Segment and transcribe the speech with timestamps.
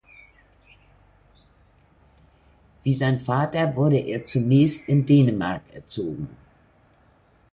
[2.81, 6.27] Wie sein Vater wurde er zunächst in Dänemark erzogen.